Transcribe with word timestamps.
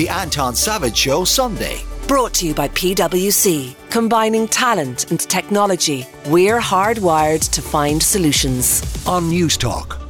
The 0.00 0.08
Anton 0.08 0.54
Savage 0.54 0.96
Show 0.96 1.24
Sunday. 1.24 1.82
Brought 2.08 2.32
to 2.36 2.46
you 2.46 2.54
by 2.54 2.68
PwC. 2.68 3.74
Combining 3.90 4.48
talent 4.48 5.10
and 5.10 5.20
technology, 5.20 6.06
we're 6.28 6.58
hardwired 6.58 7.46
to 7.50 7.60
find 7.60 8.02
solutions. 8.02 8.80
On 9.06 9.24
Newstalk. 9.24 10.00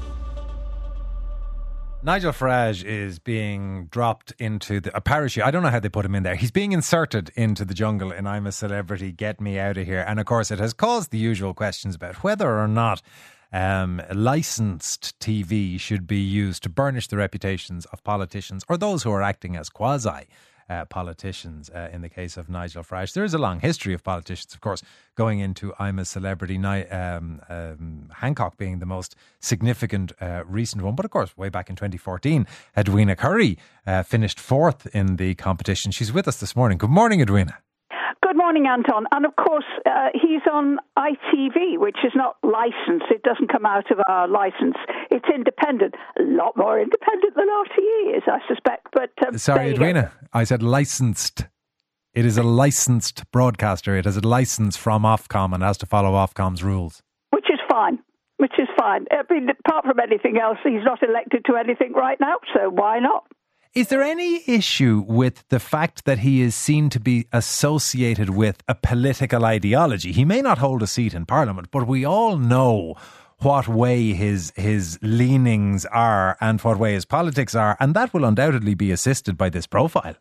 Nigel 2.05 2.31
Farage 2.31 2.85
is 2.85 3.19
being 3.19 3.87
dropped 3.87 4.33
into 4.39 4.79
the, 4.79 4.97
a 4.97 5.01
parachute. 5.01 5.43
I 5.43 5.51
don't 5.51 5.65
know 5.65 5.71
how 5.71 5.81
they 5.81 5.89
put 5.89 6.05
him 6.05 6.15
in 6.15 6.23
there. 6.23 6.37
He's 6.37 6.53
being 6.53 6.71
inserted 6.71 7.33
into 7.35 7.65
the 7.65 7.75
jungle 7.75 8.13
in 8.13 8.29
I'm 8.29 8.47
a 8.47 8.53
Celebrity, 8.53 9.11
Get 9.11 9.41
Me 9.41 9.59
Out 9.59 9.77
of 9.77 9.87
Here. 9.87 10.05
And 10.07 10.21
of 10.21 10.27
course, 10.27 10.53
it 10.53 10.61
has 10.61 10.73
caused 10.73 11.11
the 11.11 11.19
usual 11.19 11.53
questions 11.53 11.97
about 11.97 12.23
whether 12.23 12.61
or 12.61 12.69
not 12.69 13.03
um, 13.53 14.03
licensed 14.13 15.19
TV 15.21 15.79
should 15.79 16.07
be 16.07 16.21
used 16.21 16.63
to 16.63 16.69
burnish 16.69 17.09
the 17.09 17.17
reputations 17.17 17.87
of 17.87 18.03
politicians 18.05 18.65
or 18.69 18.77
those 18.77 19.03
who 19.03 19.11
are 19.11 19.23
acting 19.23 19.57
as 19.57 19.69
quasi 19.69 20.27
uh, 20.71 20.85
politicians 20.85 21.69
uh, 21.71 21.89
in 21.93 22.01
the 22.01 22.09
case 22.09 22.37
of 22.37 22.49
Nigel 22.49 22.85
Farage. 22.85 23.13
There 23.13 23.25
is 23.25 23.35
a 23.35 23.39
long 23.39 23.59
history 23.61 23.93
of 23.93 24.05
politicians, 24.05 24.55
of 24.55 24.61
course, 24.61 24.83
going 25.17 25.41
into 25.41 25.75
I'm 25.79 25.99
a 25.99 26.05
Celebrity, 26.05 26.57
um, 26.65 27.41
um, 27.49 28.09
Hancock 28.15 28.57
being 28.57 28.79
the 28.79 28.87
most 28.87 29.17
significant 29.41 30.13
uh, 30.21 30.45
recent 30.47 30.83
one. 30.83 30.95
But 30.95 31.05
of 31.05 31.11
course, 31.11 31.37
way 31.37 31.49
back 31.49 31.69
in 31.69 31.77
2014, 31.77 32.47
Edwina 32.77 33.17
Currie 33.17 33.59
uh, 33.87 34.05
finished 34.05 34.39
fourth 34.39 34.87
in 34.95 35.17
the 35.17 35.35
competition. 35.35 35.91
She's 35.91 36.13
with 36.13 36.29
us 36.29 36.39
this 36.39 36.55
morning. 36.55 36.79
Good 36.79 36.91
morning, 36.91 37.21
Edwina. 37.21 37.59
Good 38.31 38.37
morning, 38.37 38.69
Anton. 38.69 39.07
And 39.11 39.27
of 39.27 39.35
course, 39.35 39.65
uh, 39.85 40.11
he's 40.15 40.43
on 40.49 40.79
ITV, 40.97 41.79
which 41.79 41.97
is 42.05 42.13
not 42.15 42.37
licensed. 42.45 43.07
It 43.11 43.25
doesn't 43.25 43.51
come 43.51 43.67
out 43.67 43.91
of 43.91 43.99
our 44.09 44.29
license. 44.29 44.77
It's 45.11 45.27
independent, 45.35 45.97
a 46.17 46.23
lot 46.23 46.57
more 46.57 46.79
independent 46.79 47.35
than 47.35 47.49
RTE 47.49 48.17
is, 48.17 48.23
I 48.29 48.39
suspect. 48.47 48.87
But 48.93 49.11
um, 49.27 49.37
sorry, 49.37 49.71
Edwina, 49.71 50.13
I 50.33 50.45
said 50.45 50.63
licensed. 50.63 51.47
It 52.15 52.25
is 52.25 52.39
a 52.39 52.45
licensed 52.45 53.29
broadcaster. 53.33 53.97
It 53.97 54.05
has 54.05 54.17
a 54.17 54.21
license 54.21 54.77
from 54.77 55.03
Ofcom 55.03 55.53
and 55.53 55.65
has 55.65 55.77
to 55.79 55.87
follow 55.87 56.13
Ofcom's 56.13 56.63
rules. 56.63 57.03
Which 57.31 57.51
is 57.53 57.59
fine. 57.69 57.99
Which 58.37 58.55
is 58.61 58.69
fine. 58.79 59.07
I 59.11 59.23
mean, 59.29 59.49
apart 59.67 59.87
from 59.87 59.99
anything 59.99 60.39
else, 60.39 60.59
he's 60.63 60.85
not 60.85 61.03
elected 61.03 61.47
to 61.47 61.57
anything 61.57 61.95
right 61.95 62.21
now, 62.21 62.37
so 62.55 62.71
why 62.71 63.01
not? 63.01 63.25
Is 63.73 63.87
there 63.87 64.03
any 64.03 64.43
issue 64.49 65.05
with 65.07 65.49
the 65.49 65.61
fact 65.61 66.05
that 66.05 66.19
he 66.19 66.41
is 66.41 66.57
seen 66.57 66.91
to 66.91 66.99
be 66.99 67.29
associated 67.33 68.31
with 68.31 68.65
a 68.67 68.75
political 68.75 69.45
ideology? 69.45 70.11
He 70.11 70.25
may 70.25 70.43
not 70.43 70.59
hold 70.59 70.83
a 70.83 70.89
seat 70.89 71.15
in 71.15 71.25
Parliament, 71.25 71.69
but 71.71 71.87
we 71.87 72.05
all 72.05 72.37
know 72.37 72.97
what 73.39 73.69
way 73.69 74.13
his 74.13 74.53
his 74.57 74.99
leanings 75.03 75.87
are 75.87 76.37
and 76.41 76.61
what 76.63 76.81
way 76.81 76.95
his 76.95 77.05
politics 77.05 77.55
are, 77.55 77.77
and 77.79 77.95
that 77.95 78.13
will 78.13 78.25
undoubtedly 78.25 78.75
be 78.75 78.91
assisted 78.91 79.39
by 79.39 79.49
this 79.49 79.69
profile. 79.69 80.17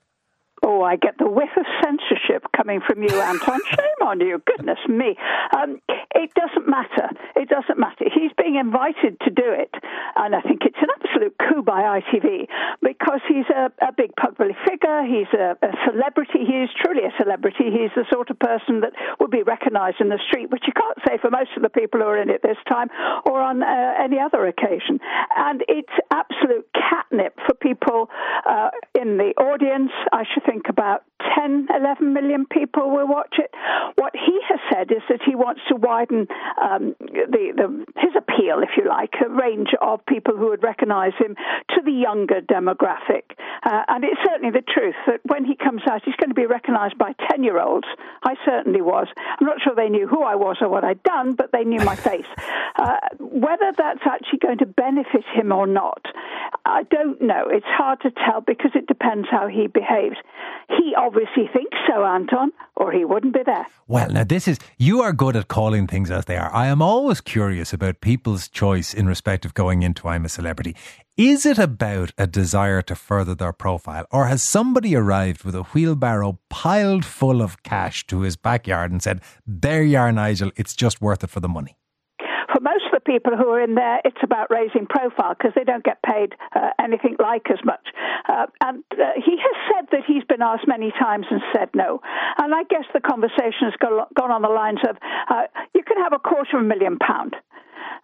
Oh, 0.79 0.83
I 0.83 0.95
get 0.95 1.17
the 1.17 1.27
whiff 1.27 1.51
of 1.57 1.65
censorship 1.83 2.47
coming 2.55 2.79
from 2.79 3.03
you, 3.03 3.11
Anton. 3.11 3.59
Shame 3.69 4.07
on 4.07 4.21
you. 4.21 4.41
Goodness 4.47 4.79
me. 4.87 5.17
Um, 5.51 5.81
it 6.15 6.31
doesn't 6.35 6.69
matter. 6.69 7.11
It 7.35 7.49
doesn't 7.49 7.77
matter. 7.77 8.07
He's 8.07 8.31
being 8.39 8.55
invited 8.55 9.19
to 9.27 9.29
do 9.29 9.43
it, 9.43 9.75
and 10.15 10.33
I 10.33 10.39
think 10.39 10.63
it's 10.63 10.79
an 10.79 10.87
absolute 10.95 11.35
coup 11.35 11.63
by 11.63 11.99
ITV 11.99 12.47
because 12.81 13.19
he's 13.27 13.47
a, 13.51 13.67
a 13.83 13.91
big 13.91 14.15
public 14.15 14.55
figure. 14.63 15.03
He's 15.03 15.27
a, 15.35 15.59
a, 15.59 15.71
celebrity. 15.83 16.47
He 16.47 16.63
is 16.63 16.69
truly 16.79 17.03
a 17.03 17.11
celebrity. 17.19 17.75
He's 17.75 17.91
the 17.99 18.05
sort 18.11 18.29
of 18.29 18.39
person 18.39 18.79
that 18.79 18.93
would 19.19 19.31
be 19.31 19.43
recognised 19.43 19.99
in 19.99 20.07
the 20.07 20.19
street, 20.31 20.49
which 20.49 20.63
you 20.65 20.71
can't 20.71 20.97
say 21.05 21.17
for 21.19 21.29
most 21.29 21.51
of 21.57 21.61
the 21.61 21.69
people 21.69 21.99
who 21.99 22.07
are 22.07 22.21
in 22.21 22.29
it 22.29 22.39
this 22.41 22.59
time 22.69 22.87
or 23.25 23.41
on 23.41 23.63
uh, 23.63 23.93
any 23.99 24.17
other 24.17 24.47
occasion. 24.47 25.03
And 25.35 25.59
it's 25.67 25.91
absolute 26.11 26.71
catnip 26.71 27.35
for 27.45 27.53
people 27.55 28.07
uh, 28.47 28.69
in 28.95 29.17
the 29.17 29.35
audience. 29.35 29.91
I 30.13 30.23
should 30.23 30.45
think 30.45 30.68
about 30.69 31.03
10, 31.35 31.67
11 31.75 32.13
million 32.13 32.45
people 32.45 32.89
will 32.91 33.07
watch 33.07 33.35
it. 33.37 33.51
What 33.95 34.13
he 34.13 34.39
has 34.47 34.59
said 34.71 34.91
is 34.91 35.03
that 35.09 35.19
he 35.25 35.35
wants 35.35 35.61
to 35.69 35.75
widen 35.75 36.27
um, 36.61 36.95
the, 36.99 37.51
the, 37.55 37.85
his 37.99 38.13
appeal, 38.15 38.63
if 38.63 38.69
you 38.77 38.87
like, 38.87 39.13
a 39.23 39.29
range 39.29 39.69
of 39.81 40.05
people 40.05 40.37
who 40.37 40.49
would 40.49 40.63
recognise 40.63 41.13
him 41.19 41.35
to 41.75 41.81
the 41.83 41.91
younger 41.91 42.41
demographic. 42.41 43.35
Uh, 43.63 43.83
and 43.89 44.03
it's 44.03 44.19
certainly 44.25 44.51
the 44.51 44.63
truth 44.63 44.95
that 45.07 45.19
when 45.25 45.43
he 45.43 45.55
comes 45.55 45.81
out, 45.89 46.01
he's 46.05 46.15
going 46.15 46.29
to 46.29 46.35
be 46.35 46.45
recognised 46.45 46.97
by 46.97 47.13
10 47.29 47.43
year 47.43 47.59
olds. 47.59 47.87
I 48.23 48.35
certainly 48.45 48.81
was. 48.81 49.07
I'm 49.17 49.45
not 49.45 49.61
sure 49.61 49.75
they 49.75 49.89
knew 49.89 50.07
who 50.07 50.23
I 50.23 50.35
was 50.35 50.57
or 50.61 50.69
what 50.69 50.83
I'd 50.83 51.03
done, 51.03 51.33
but 51.33 51.51
they 51.51 51.63
knew 51.63 51.81
my 51.81 51.95
face. 52.09 52.27
Uh, 52.77 52.97
whether 53.19 53.73
that's 53.75 54.05
actually 54.05 54.39
going 54.39 54.59
to 54.59 54.65
benefit 54.65 55.25
him 55.33 55.51
or 55.51 55.67
not, 55.67 56.05
I 56.65 56.83
don't 56.83 57.21
know. 57.21 57.45
It's 57.49 57.65
hard 57.65 58.01
to 58.01 58.11
tell 58.11 58.41
because 58.41 58.71
it 58.75 58.87
depends 58.87 59.27
how 59.29 59.47
he 59.47 59.67
behaves. 59.67 60.17
He 60.69 60.93
obviously 60.95 61.49
thinks 61.51 61.77
so, 61.87 62.05
Anton, 62.05 62.51
or 62.75 62.91
he 62.91 63.03
wouldn't 63.03 63.33
be 63.33 63.41
there. 63.43 63.65
Well, 63.87 64.09
now 64.09 64.23
this 64.23 64.47
is, 64.47 64.59
you 64.77 65.01
are 65.01 65.11
good 65.11 65.35
at 65.35 65.47
calling 65.47 65.87
things 65.87 66.11
as 66.11 66.25
they 66.25 66.37
are. 66.37 66.53
I 66.53 66.67
am 66.67 66.81
always 66.81 67.21
curious 67.21 67.73
about 67.73 68.01
people's 68.01 68.47
choice 68.47 68.93
in 68.93 69.07
respect 69.07 69.45
of 69.45 69.55
going 69.55 69.81
into 69.81 70.07
I'm 70.07 70.25
a 70.25 70.29
Celebrity. 70.29 70.75
Is 71.17 71.45
it 71.45 71.57
about 71.57 72.13
a 72.17 72.27
desire 72.27 72.83
to 72.83 72.95
further 72.95 73.33
their 73.33 73.51
profile, 73.51 74.05
or 74.11 74.27
has 74.27 74.43
somebody 74.43 74.95
arrived 74.95 75.43
with 75.43 75.55
a 75.55 75.63
wheelbarrow 75.63 76.39
piled 76.49 77.03
full 77.03 77.41
of 77.41 77.63
cash 77.63 78.05
to 78.07 78.21
his 78.21 78.35
backyard 78.35 78.91
and 78.91 79.01
said, 79.01 79.21
There 79.45 79.83
you 79.83 79.97
are, 79.97 80.11
Nigel, 80.11 80.51
it's 80.55 80.75
just 80.75 81.01
worth 81.01 81.23
it 81.23 81.31
for 81.31 81.39
the 81.39 81.49
money? 81.49 81.78
People 83.09 83.33
who 83.33 83.49
are 83.49 83.61
in 83.61 83.73
there, 83.73 83.99
it's 84.05 84.21
about 84.21 84.53
raising 84.53 84.85
profile 84.85 85.33
because 85.33 85.53
they 85.55 85.65
don't 85.65 85.83
get 85.83 85.97
paid 86.05 86.37
uh, 86.53 86.69
anything 86.77 87.17
like 87.17 87.49
as 87.49 87.57
much. 87.65 87.81
Uh, 88.29 88.45
and 88.61 88.83
uh, 88.93 89.17
he 89.17 89.33
has 89.41 89.57
said 89.65 89.89
that 89.91 90.05
he's 90.05 90.23
been 90.29 90.43
asked 90.45 90.67
many 90.67 90.93
times 90.93 91.25
and 91.31 91.41
said 91.51 91.69
no. 91.73 91.99
And 92.37 92.53
I 92.53 92.63
guess 92.69 92.85
the 92.93 93.01
conversation 93.01 93.65
has 93.65 93.73
gone 93.81 94.31
on 94.31 94.41
the 94.43 94.53
lines 94.53 94.79
of 94.87 94.95
uh, 95.01 95.49
you 95.73 95.81
can 95.81 95.97
have 95.97 96.13
a 96.13 96.19
quarter 96.21 96.57
of 96.57 96.63
a 96.63 96.67
million 96.67 96.97
pound. 96.99 97.35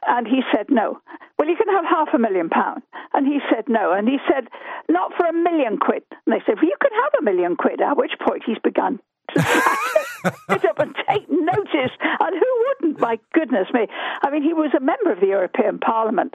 And 0.08 0.26
he 0.28 0.42
said 0.54 0.68
no. 0.70 1.00
Well, 1.38 1.48
you 1.48 1.56
can 1.56 1.70
have 1.70 1.86
half 1.86 2.10
a 2.14 2.20
million 2.20 2.50
pound. 2.50 2.82
And 3.14 3.28
he 3.28 3.40
said 3.54 3.66
no. 3.68 3.94
And 3.94 4.08
he 4.08 4.18
said, 4.28 4.50
not 4.90 5.14
for 5.18 5.26
a 5.26 5.34
million 5.34 5.78
quid. 5.78 6.04
And 6.26 6.34
they 6.34 6.42
said, 6.46 6.58
well, 6.58 6.66
you 6.66 6.78
can 6.82 6.92
have 6.92 7.14
a 7.22 7.24
million 7.24 7.56
quid, 7.56 7.82
at 7.82 7.98
which 7.98 8.14
point 8.26 8.44
he's 8.46 8.60
begun 8.64 9.00
to 9.34 9.42
Get 10.50 10.66
up 10.66 10.80
and 10.80 10.96
take 11.08 11.30
notice. 11.30 11.94
And 12.02 12.34
who 12.34 12.52
wouldn't? 12.66 12.85
My 13.06 13.20
goodness 13.34 13.68
me. 13.72 13.86
I 14.24 14.32
mean, 14.32 14.42
he 14.42 14.56
was 14.56 14.72
a 14.76 14.80
member 14.80 15.12
of 15.12 15.20
the 15.20 15.28
European 15.28 15.78
Parliament 15.78 16.34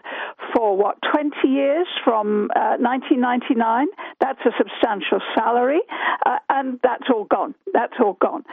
for 0.55 0.77
what, 0.77 0.99
20 1.11 1.49
years 1.49 1.89
from 2.05 2.49
uh, 2.55 2.79
1999? 2.79 3.89
That's 4.21 4.39
a 4.47 4.53
substantial 4.57 5.19
salary. 5.35 5.81
Uh, 6.25 6.39
and 6.49 6.79
that's 6.85 7.11
all 7.13 7.25
gone. 7.25 7.57
That's 7.73 7.95
all 7.99 8.17
gone. 8.21 8.45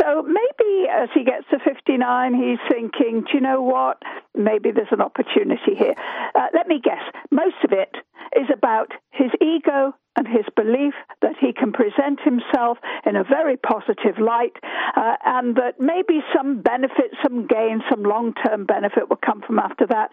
So 0.00 0.22
maybe 0.22 0.88
as 0.88 1.10
he 1.12 1.22
gets 1.22 1.44
to 1.50 1.58
59, 1.58 2.32
he's 2.32 2.58
thinking, 2.70 3.24
do 3.28 3.34
you 3.34 3.42
know 3.42 3.60
what? 3.60 4.00
Maybe 4.34 4.70
there's 4.70 4.88
an 4.90 5.02
opportunity 5.02 5.74
here. 5.76 5.96
Uh, 6.34 6.46
let 6.54 6.68
me 6.68 6.80
guess. 6.82 7.04
Most 7.30 7.60
of 7.62 7.72
it 7.72 7.94
is 8.34 8.48
about 8.50 8.92
his 9.10 9.32
ego 9.42 9.92
and 10.16 10.26
his 10.26 10.46
belief 10.56 10.94
that 11.22 11.34
he 11.40 11.52
can 11.52 11.72
present 11.72 12.20
himself 12.24 12.78
in 13.04 13.16
a 13.16 13.24
very 13.24 13.56
positive 13.56 14.18
light, 14.18 14.56
uh, 14.96 15.16
and 15.24 15.56
that 15.56 15.78
maybe 15.78 16.20
some 16.34 16.62
benefit, 16.62 17.12
some 17.22 17.46
gain, 17.46 17.82
some 17.90 18.02
long 18.02 18.34
term 18.46 18.64
benefit 18.66 19.08
will 19.08 19.20
come 19.24 19.42
from 19.46 19.58
after 19.58 19.86
that. 19.86 20.10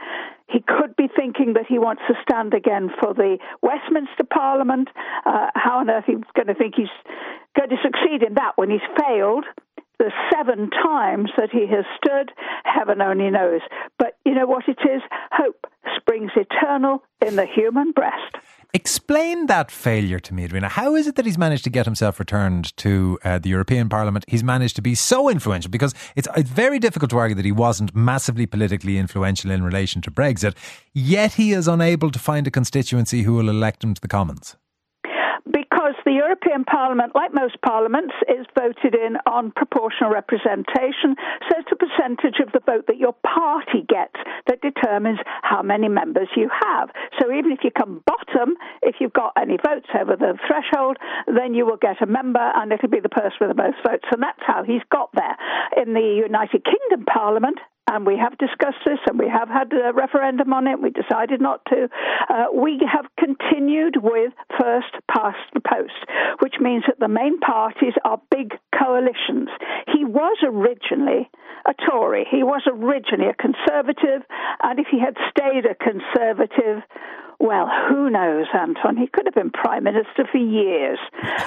He 0.50 0.60
could 0.60 0.96
be 0.96 1.08
thinking 1.08 1.54
that 1.54 1.66
he 1.68 1.80
wants 1.80 2.04
to 2.08 2.16
stand 2.22 2.54
again 2.54 2.90
for 3.02 3.14
the 3.14 3.38
Westminster 3.62 4.24
Parliament. 4.30 4.90
Uh, 5.26 5.48
how 5.56 5.80
on 5.80 5.90
earth 5.90 6.06
he's 6.06 6.18
going 6.36 6.48
to 6.48 6.56
think 6.56 6.76
he's 6.76 6.94
going 7.58 7.70
to 7.70 7.78
succeed 7.82 8.24
in 8.24 8.36
that 8.36 8.54
when 8.56 8.70
he's 8.70 8.88
failed? 9.00 9.46
the 10.00 10.12
seven 10.34 10.70
times 10.70 11.30
that 11.38 11.50
he 11.52 11.68
has 11.68 11.86
stood, 11.96 12.32
heaven 12.66 13.02
only 13.02 13.30
knows. 13.30 13.62
But 13.98 14.18
you 14.26 14.34
know 14.34 14.46
what 14.46 14.68
it 14.68 14.80
is? 14.84 15.02
Hope 15.32 15.66
springs 15.98 16.32
eternal 16.36 17.04
in 17.26 17.36
the 17.36 17.46
human 17.46 17.92
breast. 17.92 18.36
Explain 18.76 19.46
that 19.46 19.70
failure 19.70 20.20
to 20.20 20.34
me, 20.34 20.46
Edwina. 20.46 20.68
How 20.68 20.96
is 20.96 21.06
it 21.06 21.16
that 21.16 21.28
he's 21.28 21.38
managed 21.38 21.64
to 21.66 21.70
get 21.70 21.86
himself 21.86 22.18
returned 22.18 22.76
to 22.78 23.20
uh, 23.24 23.38
the 23.38 23.50
European 23.50 23.88
Parliament? 23.88 24.26
He's 24.28 24.44
managed 24.44 24.76
to 24.78 24.82
be 24.82 24.96
so 24.96 25.30
influential 25.30 25.70
because 25.70 25.94
it's, 26.16 26.28
it's 26.36 26.50
very 26.50 26.80
difficult 26.80 27.12
to 27.12 27.20
argue 27.20 27.36
that 27.36 27.46
he 27.46 27.52
wasn't 27.52 27.96
massively 27.96 28.48
politically 28.48 28.98
influential 28.98 29.52
in 29.52 29.64
relation 29.64 30.02
to 30.02 30.12
Brexit, 30.12 30.56
yet 30.92 31.34
he 31.34 31.52
is 31.52 31.68
unable 31.68 32.10
to 32.10 32.18
find 32.18 32.48
a 32.48 32.52
constituency 32.52 33.22
who 33.22 33.36
will 33.36 33.48
elect 33.48 33.84
him 33.84 33.94
to 33.94 34.02
the 34.02 34.08
Commons 34.08 34.56
the 36.06 36.12
European 36.12 36.64
Parliament, 36.64 37.14
like 37.16 37.34
most 37.34 37.60
parliaments, 37.62 38.14
is 38.28 38.46
voted 38.58 38.96
in 38.96 39.18
on 39.26 39.52
proportional 39.56 40.12
representation. 40.12 41.16
So 41.50 41.60
it's 41.60 41.72
a 41.72 41.80
percentage 41.80 42.40
of 42.40 42.52
the 42.52 42.62
vote 42.66 42.88
that 42.88 42.98
your 42.98 43.16
party 43.24 43.86
gets 43.88 44.16
that 44.48 44.62
determines 44.62 45.20
how 45.42 45.62
many 45.62 45.88
members 45.88 46.28
you 46.36 46.50
have. 46.50 46.90
So 47.20 47.32
even 47.32 47.52
if 47.52 47.60
you 47.64 47.72
come 47.72 48.04
bottom, 48.06 48.56
if 48.82 48.96
you've 49.00 49.14
got 49.14 49.34
any 49.40 49.58
votes 49.58 49.88
over 50.00 50.16
the 50.16 50.38
threshold, 50.48 50.98
then 51.28 51.54
you 51.54 51.66
will 51.66 51.80
get 51.80 52.02
a 52.02 52.06
member 52.06 52.44
and 52.56 52.72
it'll 52.72 52.90
be 52.90 53.00
the 53.00 53.10
person 53.10 53.38
with 53.40 53.56
the 53.56 53.62
most 53.62 53.78
votes. 53.86 54.06
And 54.12 54.22
that's 54.22 54.44
how 54.46 54.64
he's 54.64 54.84
got 54.92 55.10
there. 55.14 55.38
In 55.82 55.94
the 55.94 56.22
United 56.26 56.64
Kingdom 56.66 57.06
Parliament, 57.06 57.60
and 57.92 58.06
we 58.06 58.18
have 58.18 58.38
discussed 58.38 58.84
this 58.86 59.00
and 59.08 59.20
we 59.20 59.28
have 59.28 59.50
had 59.50 59.72
a 59.74 59.94
referendum 59.94 60.54
on 60.54 60.68
it. 60.68 60.82
We 60.82 60.90
decided 60.90 61.42
not 61.42 61.62
to. 61.68 61.90
Uh, 62.30 62.46
we 62.54 62.80
have 62.92 63.06
continued 63.20 63.98
with 64.02 64.34
first 64.60 64.94
past 65.14 65.40
the 65.54 65.62
post, 65.62 65.94
which 66.40 66.56
means 66.60 66.84
that 66.88 67.00
the 67.00 67.08
main 67.08 67.40
parties 67.40 67.94
are 68.06 68.22
big 68.32 68.54
coalitions. 68.78 69.50
He 69.94 70.06
was 70.06 70.38
originally 70.44 71.30
a 71.66 71.74
Tory. 71.74 72.26
He 72.30 72.44
was 72.44 72.64
originally 72.68 73.30
a 73.30 73.34
Conservative, 73.34 74.24
and 74.62 74.80
if 74.80 74.88
he 74.90 75.00
had 75.00 75.16
stayed 75.32 75.66
a 75.66 75.76
Conservative, 75.76 76.84
well, 77.44 77.68
who 77.90 78.10
knows, 78.10 78.46
Anton? 78.54 78.96
He 78.96 79.08
could 79.08 79.26
have 79.26 79.34
been 79.34 79.52
Prime 79.52 79.84
Minister 79.84 80.24
for 80.32 80.38
years 80.38 80.98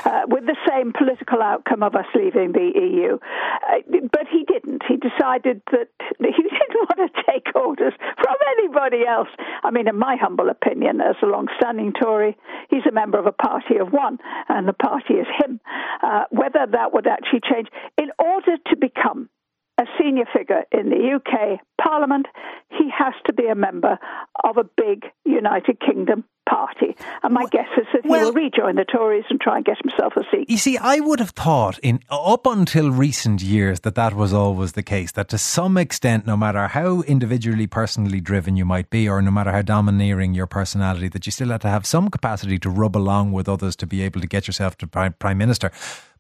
uh, 0.05 0.23
with 0.29 0.45
the 0.45 0.57
same 0.69 0.93
political 0.93 1.41
outcome 1.41 1.83
of 1.83 1.95
us 1.95 2.05
leaving 2.15 2.53
the 2.53 2.71
EU. 2.75 3.17
Uh, 3.17 3.81
but 4.13 4.29
he 4.31 4.45
didn't. 4.45 4.83
He 4.87 4.97
decided 4.97 5.63
that 5.73 5.89
he 6.19 6.43
didn't 6.43 6.85
want 6.85 7.01
to 7.01 7.23
take 7.25 7.49
orders 7.55 7.95
from 7.99 8.37
anybody 8.59 9.07
else. 9.09 9.29
I 9.65 9.71
mean, 9.71 9.89
in 9.89 9.99
my 9.99 10.17
humble 10.21 10.51
opinion, 10.51 11.01
as 11.01 11.17
a 11.23 11.27
long 11.27 11.49
standing 11.57 11.95
Tory, 11.95 12.37
he's 12.69 12.85
a 12.87 12.93
member 12.93 13.19
of 13.19 13.25
a 13.25 13.33
party 13.33 13.77
of 13.81 13.89
one, 13.91 14.19
and 14.51 14.69
the 14.69 14.75
party 14.75 15.15
is 15.15 15.27
him. 15.41 15.61
Uh, 16.03 16.25
whether 16.31 16.67
that 16.73 16.93
would 16.93 17.07
actually 17.07 17.41
change, 17.51 17.69
in 17.97 18.11
order 18.19 18.57
to 18.69 18.77
become 18.77 19.31
a 19.79 19.85
senior 19.99 20.25
figure 20.33 20.65
in 20.73 20.91
the 20.91 21.17
UK 21.17 21.61
Parliament, 21.83 22.27
he 22.71 22.91
has 22.97 23.15
to 23.27 23.33
be 23.33 23.47
a 23.47 23.55
member 23.55 23.99
of 24.43 24.57
a 24.57 24.65
big 24.65 25.05
United 25.25 25.79
Kingdom 25.81 26.25
party. 26.49 26.97
And 27.23 27.35
my 27.35 27.45
guess 27.51 27.69
is 27.77 27.87
that 27.93 28.03
he 28.03 28.09
well, 28.09 28.27
will 28.27 28.33
rejoin 28.33 28.77
the 28.77 28.85
Tories 28.85 29.25
and 29.29 29.41
try 29.41 29.57
and 29.57 29.65
get 29.65 29.77
himself 29.83 30.15
a 30.17 30.23
seat. 30.31 30.49
You 30.49 30.57
see, 30.57 30.79
I 30.79 31.01
would 31.01 31.21
have 31.21 31.31
thought 31.31 31.79
in 31.81 32.01
up 32.09 32.47
until 32.47 32.91
recent 32.91 33.43
years 33.43 33.81
that 33.81 33.95
that 33.97 34.15
was 34.15 34.33
always 34.33 34.73
the 34.73 34.83
case. 34.83 35.13
That 35.13 35.29
to 35.29 35.39
some 35.39 35.77
extent, 35.77 36.27
no 36.27 36.37
matter 36.37 36.67
how 36.69 37.03
individually, 37.03 37.67
personally 37.67 38.21
driven 38.21 38.57
you 38.57 38.65
might 38.65 38.91
be, 38.91 39.09
or 39.09 39.21
no 39.21 39.31
matter 39.31 39.53
how 39.53 39.63
domineering 39.63 40.35
your 40.35 40.47
personality, 40.47 41.09
that 41.09 41.27
you 41.27 41.33
still 41.33 41.49
had 41.49 41.61
to 41.63 41.69
have 41.69 41.85
some 41.85 42.09
capacity 42.09 42.59
to 42.61 42.71
rub 42.71 42.97
along 42.97 43.33
with 43.33 43.49
others 43.49 43.77
to 43.77 43.87
be 43.87 44.03
able 44.03 44.21
to 44.21 44.27
get 44.27 44.47
yourself 44.47 44.77
to 44.79 44.87
prime, 44.87 45.15
prime 45.19 45.39
minister. 45.39 45.71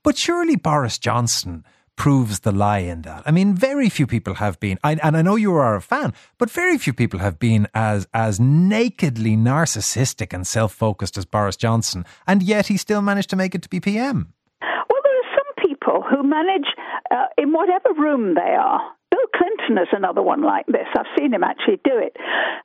But 0.03 0.19
surely 0.19 0.57
Boris 0.57 0.99
Johnson 0.99 1.65
proves 1.97 2.41
the 2.41 2.53
lie 2.53 2.79
in 2.79 3.03
that. 3.03 3.23
I 3.27 3.31
mean, 3.31 3.55
very 3.55 3.89
few 3.89 4.07
people 4.07 4.35
have 4.35 4.61
been, 4.61 4.79
I, 4.85 4.93
and 5.03 5.17
I 5.17 5.23
know 5.23 5.37
you 5.37 5.55
are 5.55 5.75
a 5.75 5.81
fan, 5.81 6.15
but 6.39 6.51
very 6.51 6.79
few 6.79 6.93
people 6.93 7.21
have 7.21 7.39
been 7.39 7.67
as 7.75 8.07
as 8.15 8.39
nakedly 8.39 9.37
narcissistic 9.37 10.33
and 10.33 10.47
self 10.47 10.73
focused 10.73 11.19
as 11.19 11.25
Boris 11.25 11.57
Johnson, 11.57 12.05
and 12.27 12.43
yet 12.43 12.67
he 12.67 12.77
still 12.77 13.03
managed 13.03 13.31
to 13.31 13.37
make 13.37 13.55
it 13.55 13.63
to 13.63 13.69
be 13.69 13.81
PM. 13.81 14.33
Well, 14.63 15.03
there 15.03 15.19
are 15.23 15.37
some 15.37 15.69
people 15.69 16.05
who 16.09 16.23
manage, 16.23 16.69
uh, 17.11 17.27
in 17.39 17.53
whatever 17.53 17.93
room 17.99 18.35
they 18.35 18.55
are, 18.59 18.81
Bill 19.11 19.27
Clinton 19.35 19.83
is 19.83 19.89
another 19.93 20.23
one 20.23 20.43
like 20.43 20.67
this. 20.67 20.87
I've 20.97 21.07
seen 21.19 21.33
him 21.33 21.43
actually 21.43 21.81
do 21.85 21.97
it. 21.97 22.17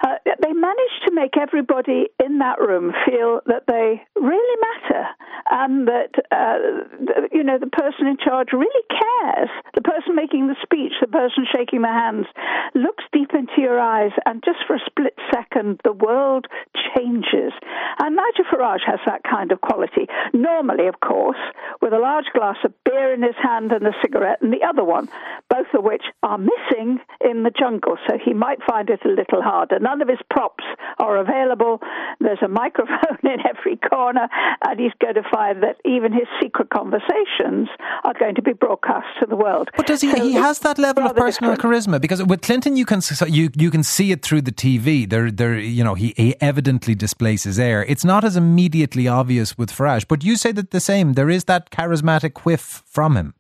Uh, 0.03 0.17
they 0.25 0.53
manage 0.53 0.95
to 1.07 1.13
make 1.13 1.37
everybody 1.37 2.07
in 2.23 2.39
that 2.39 2.59
room 2.59 2.91
feel 3.05 3.41
that 3.45 3.63
they 3.67 4.01
really 4.19 4.57
matter 4.59 5.07
and 5.51 5.85
that, 5.89 6.15
uh, 6.31 7.27
you 7.31 7.43
know, 7.43 7.59
the 7.59 7.67
person 7.67 8.07
in 8.07 8.15
charge 8.15 8.53
really 8.53 8.83
cares. 8.87 9.49
The 9.75 9.81
person 9.81 10.15
making 10.15 10.47
the 10.47 10.55
speech, 10.63 10.93
the 11.01 11.11
person 11.11 11.45
shaking 11.51 11.81
the 11.81 11.91
hands, 11.91 12.25
looks 12.73 13.03
deep 13.11 13.31
into 13.33 13.59
your 13.59 13.77
eyes, 13.77 14.11
and 14.25 14.41
just 14.45 14.59
for 14.65 14.77
a 14.77 14.85
split 14.85 15.13
second, 15.29 15.81
the 15.83 15.91
world 15.91 16.47
changes. 16.95 17.51
And 17.99 18.15
Nigel 18.15 18.47
Farage 18.47 18.87
has 18.87 18.99
that 19.05 19.23
kind 19.27 19.51
of 19.51 19.59
quality. 19.59 20.07
Normally, 20.33 20.87
of 20.87 21.01
course, 21.01 21.41
with 21.81 21.91
a 21.91 21.99
large 21.99 22.31
glass 22.33 22.57
of 22.63 22.71
beer 22.85 23.13
in 23.13 23.21
his 23.21 23.35
hand 23.35 23.73
and 23.73 23.85
a 23.85 23.93
cigarette 24.01 24.39
in 24.41 24.51
the 24.51 24.63
other 24.63 24.85
one, 24.85 25.09
both 25.49 25.67
of 25.73 25.83
which 25.83 26.03
are 26.23 26.37
missing 26.37 26.99
in 27.19 27.43
the 27.43 27.51
jungle, 27.51 27.97
so 28.07 28.17
he 28.23 28.33
might 28.33 28.63
find 28.63 28.89
it 28.89 29.03
a 29.03 29.09
little 29.09 29.41
harder. 29.41 29.79
None 29.79 30.01
of 30.01 30.07
his 30.07 30.23
props 30.29 30.63
are 30.97 31.17
available. 31.17 31.81
There's 32.21 32.41
a 32.41 32.47
microphone 32.47 33.19
in 33.23 33.43
every 33.43 33.75
corner, 33.75 34.29
and 34.63 34.79
he's 34.79 34.95
going 35.01 35.15
to 35.15 35.23
find 35.29 35.40
that 35.53 35.77
even 35.85 36.11
his 36.13 36.27
secret 36.41 36.69
conversations 36.69 37.67
are 38.03 38.13
going 38.19 38.35
to 38.35 38.41
be 38.41 38.53
broadcast 38.53 39.07
to 39.19 39.25
the 39.25 39.35
world. 39.35 39.69
But 39.75 39.87
does 39.87 40.01
he? 40.01 40.11
So 40.11 40.23
he 40.23 40.33
has 40.33 40.59
that 40.59 40.77
level 40.77 41.03
of 41.05 41.15
personal 41.15 41.55
different. 41.55 41.87
charisma 41.87 42.01
because 42.01 42.23
with 42.23 42.41
Clinton, 42.41 42.75
you 42.75 42.85
can 42.85 43.01
you 43.27 43.49
you 43.55 43.71
can 43.71 43.83
see 43.83 44.11
it 44.11 44.21
through 44.23 44.41
the 44.41 44.51
TV. 44.51 45.09
There, 45.09 45.31
there, 45.31 45.57
you 45.57 45.83
know, 45.83 45.95
he, 45.95 46.13
he 46.17 46.35
evidently 46.41 46.95
displays 46.95 47.43
his 47.43 47.59
air. 47.59 47.85
It's 47.87 48.05
not 48.05 48.23
as 48.23 48.35
immediately 48.35 49.07
obvious 49.07 49.57
with 49.57 49.71
Farage, 49.71 50.05
but 50.07 50.23
you 50.23 50.35
say 50.35 50.51
that 50.53 50.71
the 50.71 50.79
same. 50.79 51.13
There 51.13 51.29
is 51.29 51.45
that 51.45 51.71
charismatic 51.71 52.39
whiff 52.45 52.83
from 52.85 53.17
him 53.17 53.33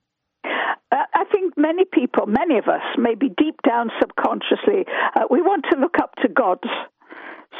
I 1.21 1.23
think 1.31 1.53
many 1.55 1.85
people, 1.85 2.25
many 2.25 2.57
of 2.57 2.67
us, 2.67 2.81
maybe 2.97 3.29
deep 3.37 3.61
down 3.61 3.91
subconsciously, 3.99 4.85
uh, 5.15 5.25
we 5.29 5.41
want 5.41 5.65
to 5.71 5.79
look 5.79 5.95
up 6.01 6.15
to 6.21 6.27
gods. 6.27 6.67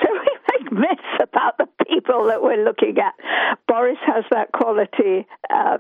So 0.02 0.08
we 0.10 0.34
make 0.64 0.72
myths 0.72 1.02
about 1.22 1.58
the 1.58 1.68
people 1.86 2.26
that 2.28 2.42
we're 2.42 2.64
looking 2.64 2.98
at. 2.98 3.14
Boris 3.68 3.98
has 4.06 4.24
that 4.32 4.52
quality. 4.52 5.28
Uh, 5.50 5.78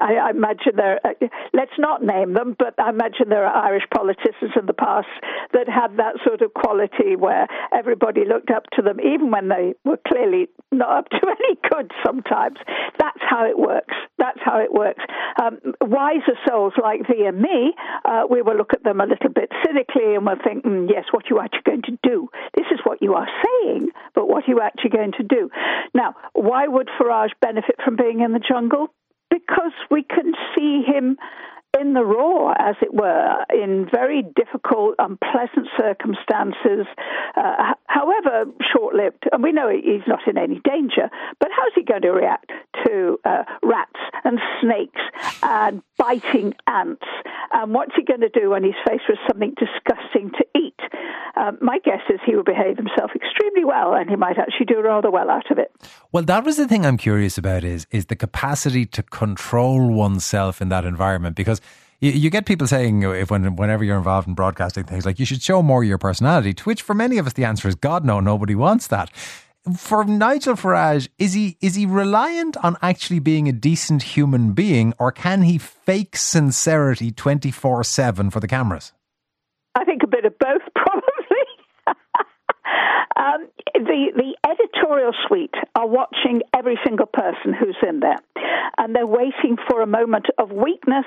I, 0.00 0.30
imagine 0.30 0.76
there. 0.76 1.00
Uh, 1.04 1.26
let's 1.52 1.76
not 1.78 2.02
name 2.02 2.34
them, 2.34 2.56
but 2.58 2.74
I 2.78 2.90
imagine 2.90 3.28
there 3.28 3.46
are 3.46 3.64
Irish 3.66 3.84
politicians 3.94 4.52
in 4.58 4.66
the 4.66 4.72
past 4.72 5.08
that 5.52 5.68
had 5.68 5.96
that 5.98 6.16
sort 6.26 6.42
of 6.42 6.54
quality 6.54 7.16
where 7.16 7.46
everybody 7.72 8.24
looked 8.24 8.50
up 8.50 8.64
to 8.74 8.82
them, 8.82 9.00
even 9.00 9.30
when 9.30 9.48
they 9.48 9.74
were 9.84 9.98
clearly 10.06 10.48
not 10.72 10.90
up 10.90 11.08
to 11.10 11.20
any 11.22 11.58
good. 11.68 11.90
Sometimes 12.04 12.58
that's 12.98 13.20
how 13.20 13.46
it 13.46 13.58
works. 13.58 13.94
That's 14.18 14.40
how 14.44 14.58
it 14.58 14.72
works. 14.72 15.02
Um, 15.40 15.58
wiser 15.80 16.36
souls 16.48 16.72
like 16.80 17.06
thee 17.08 17.24
and 17.26 17.40
me, 17.40 17.74
uh, 18.04 18.22
we 18.30 18.42
will 18.42 18.56
look 18.56 18.72
at 18.72 18.82
them 18.84 19.00
a 19.00 19.06
little 19.06 19.30
bit 19.30 19.50
cynically 19.64 20.14
and 20.14 20.24
we'll 20.24 20.40
think, 20.42 20.64
mm, 20.64 20.88
yes, 20.88 21.04
what 21.10 21.24
are 21.24 21.34
you 21.34 21.40
actually 21.40 21.66
going 21.66 21.82
to 21.82 21.98
do? 22.02 22.28
This 22.56 22.66
is 22.72 22.80
what 22.84 23.02
you 23.02 23.14
are 23.14 23.28
saying, 23.44 23.90
but 24.14 24.28
what 24.28 24.44
are 24.44 24.50
you 24.50 24.60
actually 24.60 24.90
going 24.90 25.12
to 25.18 25.22
do? 25.22 25.50
Now, 25.94 26.14
why 26.32 26.66
would 26.66 26.88
Farage 27.00 27.32
benefit 27.40 27.76
from 27.84 27.96
being 27.96 28.20
in 28.20 28.32
the 28.32 28.40
jungle? 28.40 28.88
Because 29.30 29.72
we 29.90 30.02
can 30.02 30.32
see 30.54 30.82
him 30.86 31.16
in 31.80 31.92
the 31.92 32.04
raw, 32.04 32.52
as 32.58 32.76
it 32.80 32.92
were, 32.94 33.44
in 33.50 33.86
very 33.92 34.22
difficult, 34.22 34.94
unpleasant 34.98 35.68
circumstances, 35.78 36.86
uh, 37.36 37.74
however 37.86 38.50
short 38.72 38.94
lived. 38.94 39.24
And 39.30 39.42
we 39.42 39.52
know 39.52 39.68
he's 39.68 40.06
not 40.06 40.20
in 40.26 40.38
any 40.38 40.60
danger, 40.64 41.10
but 41.38 41.50
how's 41.54 41.72
he 41.74 41.82
going 41.82 42.02
to 42.02 42.12
react 42.12 42.50
to 42.86 43.18
uh, 43.24 43.44
rats 43.62 44.00
and 44.24 44.38
snakes 44.60 45.02
and 45.42 45.82
biting 45.98 46.54
ants? 46.66 47.04
And 47.52 47.74
what's 47.74 47.92
he 47.94 48.04
going 48.04 48.20
to 48.20 48.28
do 48.28 48.50
when 48.50 48.64
he's 48.64 48.74
faced 48.86 49.04
with 49.08 49.18
something 49.28 49.54
disgusting 49.58 50.30
to? 50.30 50.45
Um, 51.36 51.58
my 51.60 51.78
guess 51.84 52.00
is 52.08 52.18
he 52.24 52.34
will 52.34 52.44
behave 52.44 52.78
himself 52.78 53.10
extremely 53.14 53.64
well, 53.64 53.92
and 53.92 54.08
he 54.08 54.16
might 54.16 54.38
actually 54.38 54.66
do 54.66 54.80
rather 54.80 55.10
well 55.10 55.28
out 55.28 55.50
of 55.50 55.58
it. 55.58 55.70
Well, 56.10 56.24
that 56.24 56.44
was 56.44 56.56
the 56.56 56.66
thing 56.66 56.86
I'm 56.86 56.96
curious 56.96 57.36
about 57.36 57.62
is 57.62 57.86
is 57.90 58.06
the 58.06 58.16
capacity 58.16 58.86
to 58.86 59.02
control 59.02 59.92
oneself 59.92 60.62
in 60.62 60.70
that 60.70 60.86
environment 60.86 61.36
because 61.36 61.60
you, 62.00 62.10
you 62.12 62.30
get 62.30 62.46
people 62.46 62.66
saying 62.66 63.02
if 63.02 63.30
when 63.30 63.56
whenever 63.56 63.84
you're 63.84 63.98
involved 63.98 64.28
in 64.28 64.34
broadcasting 64.34 64.84
things 64.84 65.04
like 65.04 65.18
you 65.18 65.26
should 65.26 65.42
show 65.42 65.62
more 65.62 65.82
of 65.82 65.88
your 65.88 65.98
personality. 65.98 66.54
To 66.54 66.64
which 66.64 66.82
for 66.82 66.94
many 66.94 67.18
of 67.18 67.26
us 67.26 67.34
the 67.34 67.44
answer 67.44 67.68
is 67.68 67.74
God 67.74 68.04
no, 68.04 68.20
nobody 68.20 68.54
wants 68.54 68.86
that. 68.88 69.10
For 69.76 70.04
Nigel 70.04 70.54
Farage, 70.54 71.08
is 71.18 71.32
he 71.34 71.58
is 71.60 71.74
he 71.74 71.86
reliant 71.86 72.56
on 72.58 72.76
actually 72.80 73.18
being 73.18 73.48
a 73.48 73.52
decent 73.52 74.02
human 74.14 74.52
being, 74.52 74.94
or 74.98 75.10
can 75.10 75.42
he 75.42 75.58
fake 75.58 76.16
sincerity 76.16 77.10
twenty 77.10 77.50
four 77.50 77.82
seven 77.84 78.30
for 78.30 78.40
the 78.40 78.48
cameras? 78.48 78.92
I 79.74 79.84
think 79.84 80.02
a 80.02 80.06
bit 80.06 80.24
of 80.24 80.38
both. 80.38 80.62
Um, 83.16 83.48
the 83.72 84.12
the 84.14 84.36
editorial 84.44 85.12
suite 85.26 85.54
are 85.74 85.86
watching 85.86 86.42
every 86.54 86.78
single 86.84 87.06
person 87.06 87.54
who's 87.58 87.76
in 87.82 88.00
there, 88.00 88.18
and 88.76 88.94
they're 88.94 89.06
waiting 89.06 89.56
for 89.68 89.80
a 89.80 89.86
moment 89.86 90.26
of 90.38 90.52
weakness, 90.52 91.06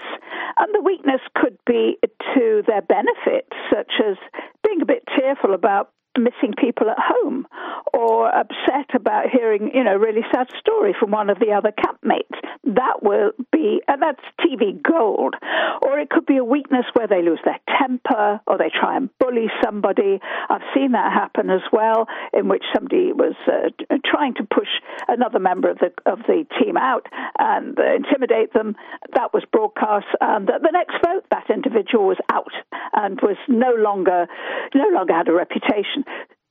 and 0.57 0.74
the 0.74 0.81
weakness 0.81 1.21
could 1.36 1.57
be 1.67 2.00
to 2.33 2.63
their 2.65 2.81
benefit, 2.81 3.48
such 3.71 3.91
as 4.03 4.17
being 4.65 4.81
a 4.81 4.86
bit 4.86 5.03
tearful 5.15 5.53
about 5.53 5.91
missing 6.17 6.53
people 6.57 6.89
at 6.89 6.98
home 6.98 7.45
or 7.93 8.27
upset 8.27 8.89
about 8.95 9.29
hearing, 9.29 9.71
you 9.74 9.83
know, 9.83 9.95
really 9.95 10.25
sad 10.33 10.48
story 10.59 10.95
from 11.00 11.12
one 11.12 11.29
of 11.29 11.38
the 11.39 11.51
other 11.51 11.71
campmates. 11.71 12.38
That 12.75 13.01
will 13.01 13.31
be, 13.51 13.81
and 13.88 14.01
that's 14.01 14.21
TV 14.39 14.79
gold. 14.81 15.33
Or 15.81 15.97
it 15.97 16.09
could 16.09 16.27
be 16.27 16.38
a 16.38 16.43
weakness 16.43 16.85
where 16.93 17.07
they 17.07 17.23
lose 17.23 17.39
their 17.43 17.59
temper 17.79 18.41
or 18.45 18.57
they 18.57 18.69
try 18.69 18.95
and 18.95 19.09
bully 19.19 19.47
somebody. 19.63 20.19
I've 20.49 20.61
seen 20.75 20.91
that 20.91 21.11
happen 21.11 21.49
as 21.49 21.61
well, 21.71 22.05
in 22.31 22.47
which 22.47 22.63
somebody 22.73 23.11
was 23.11 23.33
uh, 23.47 23.69
trying 24.05 24.35
to 24.35 24.43
push 24.43 24.67
another 25.07 25.39
member 25.39 25.71
of 25.71 25.79
the 25.79 25.91
of 26.05 26.19
the 26.27 26.45
team 26.61 26.77
out 26.77 27.07
and 27.39 27.77
uh, 27.79 27.95
intimidate 27.95 28.53
them. 28.53 28.75
That 29.15 29.33
was 29.33 29.43
broadcast, 29.51 30.05
and 30.21 30.47
the 30.47 30.69
next 30.71 30.95
vote, 31.03 31.25
that 31.31 31.49
individual 31.49 32.05
was 32.05 32.17
out 32.31 32.53
and 32.93 33.19
was 33.21 33.38
no 33.47 33.73
longer 33.73 34.27
no 34.75 34.89
longer 34.93 35.13
had 35.13 35.27
a 35.27 35.33
reputation. 35.33 36.05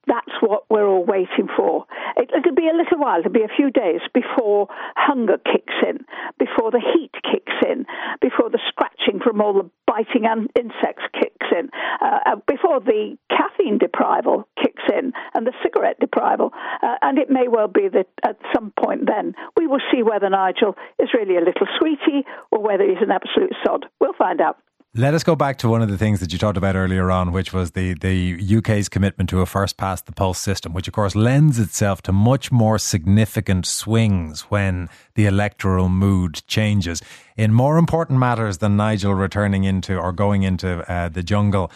That's 0.09 0.33
what 0.41 0.65
we're 0.71 0.89
all 0.89 1.05
waiting 1.05 1.49
for. 1.55 1.85
It, 2.17 2.31
it'll 2.35 2.55
be 2.55 2.69
a 2.69 2.77
little 2.77 2.99
while, 2.99 3.21
it'll 3.21 3.31
be 3.31 3.45
a 3.45 3.57
few 3.57 3.71
days 3.71 4.01
before 4.15 4.69
hunger 4.97 5.37
kicks 5.37 5.75
in, 5.87 6.05
before 6.39 6.71
the 6.71 6.81
heat 6.81 7.13
kicks 7.23 7.53
in, 7.69 7.85
before 8.23 8.49
the 8.49 8.59
scratching 8.69 9.21
from 9.23 9.43
all 9.43 9.53
the 9.53 9.71
biting 9.87 10.25
insects 10.25 11.05
kicks 11.13 11.47
in, 11.53 11.69
uh, 12.01 12.19
uh, 12.25 12.37
before 12.47 12.81
the 12.81 13.19
caffeine 13.29 13.79
deprival 13.79 14.45
kicks 14.57 14.83
in 14.97 15.13
and 15.35 15.47
the 15.47 15.53
cigarette 15.63 16.01
deprival. 16.01 16.51
Uh, 16.83 16.97
and 17.03 17.19
it 17.19 17.29
may 17.29 17.47
well 17.47 17.69
be 17.69 17.89
that 17.89 18.09
at 18.25 18.39
some 18.55 18.73
point 18.83 19.07
then 19.07 19.35
we 19.57 19.67
will 19.67 19.83
see 19.93 20.03
whether 20.03 20.31
Nigel 20.31 20.75
is 20.99 21.11
really 21.13 21.37
a 21.37 21.45
little 21.45 21.67
sweetie 21.79 22.25
or 22.51 22.63
whether 22.63 22.85
he's 22.85 23.03
an 23.03 23.11
absolute 23.11 23.53
sod. 23.65 23.87
We'll 24.01 24.15
find 24.15 24.41
out. 24.41 24.57
Let 24.99 25.15
us 25.15 25.23
go 25.23 25.37
back 25.37 25.59
to 25.59 25.69
one 25.69 25.81
of 25.81 25.89
the 25.89 25.97
things 25.97 26.19
that 26.19 26.33
you 26.33 26.41
talked 26.41 26.57
about 26.57 26.75
earlier 26.75 27.09
on, 27.09 27.31
which 27.31 27.53
was 27.53 27.71
the, 27.71 27.95
the 27.95 28.57
UK's 28.57 28.89
commitment 28.89 29.31
to 29.31 29.41
a 29.41 29.47
first 29.47 29.77
past 29.77 30.07
the 30.07 30.13
post 30.13 30.43
system, 30.43 30.73
which 30.73 30.89
of 30.89 30.93
course 30.93 31.15
lends 31.15 31.61
itself 31.61 32.03
to 32.03 32.13
much 32.13 32.51
more 32.51 32.79
significant 32.81 33.65
swings 33.65 34.41
when 34.51 34.89
the 35.15 35.27
electoral 35.27 35.89
mood 35.89 36.43
changes. 36.49 37.01
In 37.37 37.53
more 37.53 37.79
important 37.79 38.19
matters 38.19 38.59
than 38.59 38.77
Nigel 38.77 39.15
returning 39.15 39.63
into 39.63 39.97
or 39.97 40.11
going 40.11 40.43
into 40.43 40.81
uh, 40.91 41.09
the 41.09 41.23
jungle, 41.23 41.71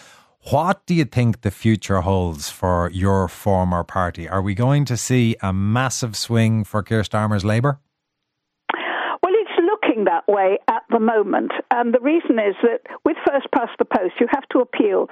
what 0.50 0.84
do 0.86 0.92
you 0.92 1.04
think 1.04 1.42
the 1.42 1.52
future 1.52 2.00
holds 2.00 2.50
for 2.50 2.90
your 2.92 3.28
former 3.28 3.84
party? 3.84 4.28
Are 4.28 4.42
we 4.42 4.56
going 4.56 4.84
to 4.86 4.96
see 4.96 5.36
a 5.40 5.52
massive 5.52 6.16
swing 6.16 6.64
for 6.64 6.82
Keir 6.82 7.02
Starmer's 7.02 7.44
Labour? 7.44 7.78
That 10.04 10.26
way 10.26 10.58
at 10.68 10.82
the 10.90 10.98
moment. 10.98 11.52
And 11.70 11.94
the 11.94 12.00
reason 12.00 12.38
is 12.38 12.56
that 12.62 12.80
with 13.04 13.16
First 13.26 13.46
Past 13.54 13.72
the 13.78 13.84
Post, 13.84 14.14
you 14.20 14.26
have 14.30 14.48
to 14.50 14.60
appeal 14.60 15.08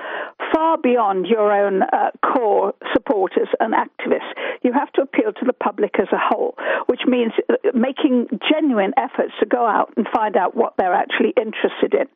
far 0.53 0.79
beyond 0.79 1.27
your 1.27 1.53
own 1.53 1.83
uh, 1.83 2.11
core 2.25 2.75
supporters 2.93 3.49
and 3.61 3.75
activists. 3.75 4.33
You 4.63 4.73
have 4.73 4.93
to 4.93 5.03
appeal 5.03 5.33
to 5.33 5.45
the 5.47 5.53
public 5.53 5.99
as 5.99 6.09
a 6.13 6.19
whole, 6.21 6.55
which 6.87 7.01
means 7.07 7.33
uh, 7.49 7.55
making 7.73 8.29
genuine 8.53 8.93
efforts 8.97 9.33
to 9.41 9.47
go 9.47 9.67
out 9.67 9.93
and 9.97 10.07
find 10.13 10.37
out 10.37 10.55
what 10.55 10.75
they're 10.77 10.95
actually 10.95 11.33
interested 11.37 11.95
in. 11.95 12.07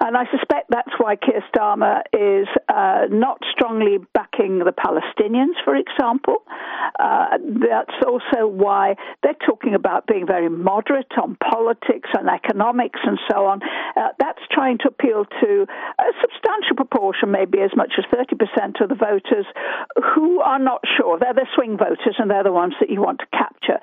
And 0.00 0.16
I 0.16 0.24
suspect 0.30 0.70
that's 0.70 0.92
why 0.98 1.16
Keir 1.16 1.44
Starmer 1.52 2.00
is 2.12 2.48
uh, 2.68 3.06
not 3.10 3.42
strongly 3.52 3.98
backing 4.14 4.60
the 4.60 4.72
Palestinians, 4.72 5.60
for 5.64 5.76
example. 5.76 6.42
Uh, 6.98 7.36
that's 7.68 7.96
also 8.06 8.46
why 8.46 8.96
they're 9.22 9.40
talking 9.46 9.74
about 9.74 10.06
being 10.06 10.26
very 10.26 10.48
moderate 10.48 11.12
on 11.22 11.36
politics 11.36 12.08
and 12.14 12.28
economics 12.28 13.00
and 13.04 13.18
so 13.30 13.44
on. 13.46 13.60
Uh, 13.96 14.08
that's 14.18 14.40
trying 14.50 14.78
to 14.78 14.88
appeal 14.88 15.26
to 15.40 15.66
a 15.98 16.12
substantial 16.20 16.76
proportion, 16.76 17.30
maybe 17.30 17.60
as 17.60 17.70
much 17.76 17.92
as 17.98 18.04
30% 18.08 18.80
of 18.80 18.88
the 18.88 18.94
voters 18.94 19.46
who 20.14 20.40
are 20.40 20.58
not 20.58 20.80
sure. 20.96 21.18
They're 21.18 21.34
the 21.34 21.46
swing 21.54 21.76
voters 21.76 21.89
and 22.18 22.30
they're 22.30 22.44
the 22.44 22.52
ones 22.52 22.74
that 22.80 22.90
you 22.90 23.00
want 23.00 23.20
to 23.20 23.26
capture. 23.32 23.78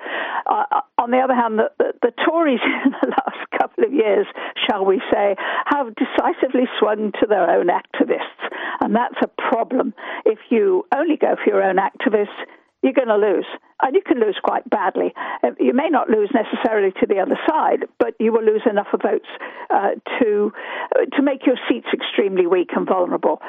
Uh, 0.46 0.64
uh 0.70 0.80
on 0.98 1.10
the 1.10 1.18
other 1.18 1.34
hand, 1.34 1.58
the, 1.58 1.70
the, 1.78 1.92
the 2.02 2.12
Tories 2.24 2.60
in 2.84 2.92
the 3.02 3.08
last 3.08 3.50
couple 3.58 3.84
of 3.84 3.92
years, 3.92 4.26
shall 4.68 4.84
we 4.84 5.00
say, 5.12 5.36
have 5.66 5.94
decisively 5.94 6.68
swung 6.78 7.12
to 7.20 7.26
their 7.28 7.48
own 7.50 7.68
activists. 7.68 8.42
And 8.80 8.94
that's 8.94 9.18
a 9.22 9.28
problem. 9.50 9.94
If 10.24 10.38
you 10.50 10.86
only 10.94 11.16
go 11.16 11.36
for 11.36 11.50
your 11.50 11.62
own 11.62 11.76
activists, 11.76 12.36
you're 12.82 12.92
going 12.92 13.08
to 13.08 13.16
lose. 13.16 13.46
And 13.82 13.94
you 13.94 14.02
can 14.02 14.20
lose 14.20 14.38
quite 14.42 14.68
badly. 14.68 15.14
Uh, 15.42 15.50
you 15.58 15.72
may 15.72 15.88
not 15.88 16.10
lose 16.10 16.30
necessarily 16.34 16.92
to 17.00 17.06
the 17.06 17.20
other 17.20 17.38
side, 17.48 17.86
but 17.98 18.14
you 18.18 18.32
will 18.32 18.44
lose 18.44 18.62
enough 18.68 18.88
of 18.92 19.02
votes 19.02 19.28
uh, 19.70 19.90
to 20.18 20.52
uh, 20.96 21.16
to 21.16 21.22
make 21.22 21.46
your 21.46 21.56
seats 21.68 21.86
extremely 21.92 22.46
weak 22.46 22.70
and 22.74 22.88
vulnerable. 22.88 23.40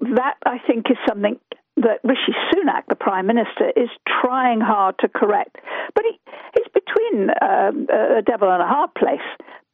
That 0.00 0.34
I 0.44 0.58
think 0.66 0.86
is 0.90 0.96
something 1.08 1.38
that 1.82 2.00
Rishi 2.04 2.32
Sunak, 2.50 2.82
the 2.88 2.94
Prime 2.94 3.26
Minister, 3.26 3.72
is 3.76 3.88
trying 4.20 4.60
hard 4.60 4.96
to 5.00 5.08
correct. 5.08 5.56
But 5.94 6.04
he, 6.04 6.18
he's 6.56 6.68
between 6.72 7.30
um, 7.42 7.86
a 7.90 8.22
devil 8.22 8.50
and 8.50 8.62
a 8.62 8.66
hard 8.66 8.94
place 8.94 9.24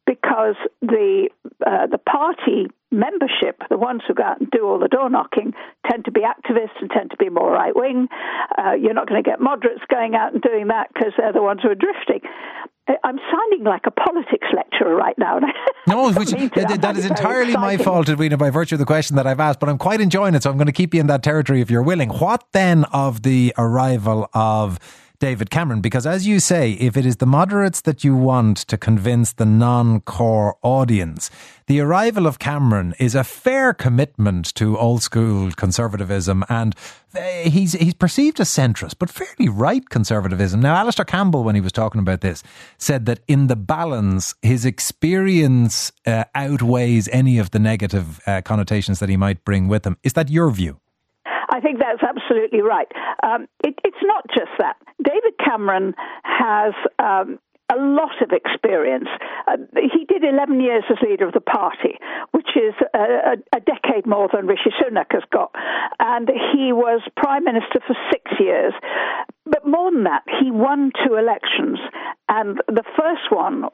because 0.06 0.56
the 0.82 1.28
uh, 1.66 1.86
the 1.86 1.98
party 1.98 2.68
membership, 2.90 3.60
the 3.70 3.78
ones 3.78 4.02
who 4.06 4.14
go 4.14 4.22
out 4.22 4.40
and 4.40 4.50
do 4.50 4.66
all 4.66 4.78
the 4.78 4.88
door 4.88 5.10
knocking, 5.10 5.52
tend 5.90 6.04
to 6.04 6.12
be 6.12 6.20
activists 6.20 6.78
and 6.80 6.90
tend 6.90 7.10
to 7.10 7.16
be 7.16 7.28
more 7.28 7.50
right 7.50 7.74
wing. 7.74 8.08
Uh, 8.56 8.72
you're 8.72 8.94
not 8.94 9.08
going 9.08 9.22
to 9.22 9.28
get 9.28 9.40
moderates 9.40 9.82
going 9.90 10.14
out 10.14 10.32
and 10.32 10.42
doing 10.42 10.68
that 10.68 10.88
because 10.92 11.12
they're 11.18 11.32
the 11.32 11.42
ones 11.42 11.60
who 11.62 11.70
are 11.70 11.74
drifting. 11.74 12.20
I'm 12.86 13.18
sounding 13.32 13.64
like 13.64 13.82
a 13.86 13.90
politics 13.90 14.46
lecturer 14.54 14.94
right 14.94 15.16
now. 15.16 15.40
no, 15.86 16.12
which, 16.12 16.30
that 16.54 16.94
is 16.96 17.06
entirely 17.06 17.54
my 17.54 17.78
fault, 17.78 18.10
Edwina, 18.10 18.36
by 18.36 18.50
virtue 18.50 18.74
of 18.74 18.78
the 18.78 18.84
question 18.84 19.16
that 19.16 19.26
I've 19.26 19.40
asked, 19.40 19.58
but 19.58 19.70
I'm 19.70 19.78
quite 19.78 20.02
enjoying 20.02 20.34
it, 20.34 20.42
so 20.42 20.50
I'm 20.50 20.58
going 20.58 20.66
to 20.66 20.72
keep 20.72 20.92
you 20.92 21.00
in 21.00 21.06
that 21.06 21.22
territory 21.22 21.62
if 21.62 21.70
you're 21.70 21.82
willing. 21.82 22.10
What 22.10 22.44
then 22.52 22.84
of 22.92 23.22
the 23.22 23.54
arrival 23.56 24.28
of 24.34 24.78
David 25.24 25.48
Cameron, 25.48 25.80
because 25.80 26.04
as 26.04 26.26
you 26.26 26.38
say, 26.38 26.72
if 26.72 26.98
it 26.98 27.06
is 27.06 27.16
the 27.16 27.24
moderates 27.24 27.80
that 27.80 28.04
you 28.04 28.14
want 28.14 28.58
to 28.58 28.76
convince 28.76 29.32
the 29.32 29.46
non 29.46 30.02
core 30.02 30.58
audience, 30.60 31.30
the 31.66 31.80
arrival 31.80 32.26
of 32.26 32.38
Cameron 32.38 32.94
is 32.98 33.14
a 33.14 33.24
fair 33.24 33.72
commitment 33.72 34.54
to 34.56 34.76
old 34.76 35.02
school 35.02 35.50
conservatism 35.52 36.44
and 36.50 36.74
he's 37.42 37.72
he's 37.72 37.94
perceived 37.94 38.38
as 38.38 38.50
centrist, 38.50 38.96
but 38.98 39.08
fairly 39.08 39.48
right 39.48 39.88
conservatism. 39.88 40.60
Now, 40.60 40.74
Alastair 40.74 41.06
Campbell, 41.06 41.42
when 41.42 41.54
he 41.54 41.62
was 41.62 41.72
talking 41.72 42.02
about 42.02 42.20
this, 42.20 42.42
said 42.76 43.06
that 43.06 43.20
in 43.26 43.46
the 43.46 43.56
balance, 43.56 44.34
his 44.42 44.66
experience 44.66 45.90
uh, 46.06 46.24
outweighs 46.34 47.08
any 47.08 47.38
of 47.38 47.50
the 47.50 47.58
negative 47.58 48.20
uh, 48.26 48.42
connotations 48.42 48.98
that 48.98 49.08
he 49.08 49.16
might 49.16 49.42
bring 49.42 49.68
with 49.68 49.86
him. 49.86 49.96
Is 50.02 50.12
that 50.12 50.28
your 50.28 50.50
view? 50.50 50.80
I 51.54 51.60
think 51.60 51.78
that's 51.78 52.02
absolutely 52.02 52.62
right. 52.62 52.90
Um, 53.22 53.46
it, 53.62 53.78
it's 53.84 54.02
not 54.02 54.26
just 54.34 54.50
that. 54.58 54.74
David 55.00 55.38
Cameron 55.38 55.94
has 56.24 56.74
um, 56.98 57.38
a 57.72 57.78
lot 57.78 58.20
of 58.20 58.30
experience. 58.32 59.06
Uh, 59.46 59.58
he 59.94 60.04
did 60.04 60.24
11 60.24 60.60
years 60.60 60.82
as 60.90 60.96
leader 61.00 61.28
of 61.28 61.32
the 61.32 61.40
party, 61.40 61.94
which 62.32 62.48
is 62.56 62.74
a, 62.92 63.38
a, 63.54 63.60
decade 63.60 64.04
more 64.04 64.28
than 64.34 64.48
Rishi 64.48 64.70
Sunak 64.82 65.12
has 65.12 65.22
got. 65.30 65.54
And 66.00 66.28
he 66.28 66.72
was 66.72 67.02
prime 67.16 67.44
minister 67.44 67.78
for 67.86 67.94
six 68.10 68.32
years. 68.40 68.74
But 69.46 69.66
more 69.66 69.92
than 69.92 70.04
that, 70.04 70.22
he 70.40 70.50
won 70.50 70.90
two 71.04 71.16
elections. 71.16 71.78
And 72.28 72.62
the 72.66 72.84
first 72.96 73.28
one, 73.28 73.64